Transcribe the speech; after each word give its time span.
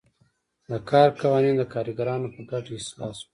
د 0.69 0.71
کار 0.89 1.07
قوانین 1.21 1.55
د 1.57 1.63
کارګرانو 1.73 2.27
په 2.35 2.41
ګټه 2.49 2.71
اصلاح 2.79 3.11
شول. 3.19 3.27